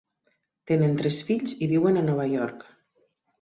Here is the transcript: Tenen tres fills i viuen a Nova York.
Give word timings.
Tenen 0.71 0.95
tres 1.01 1.19
fills 1.27 1.53
i 1.67 1.67
viuen 1.73 2.01
a 2.01 2.03
Nova 2.09 2.27
York. 2.33 2.67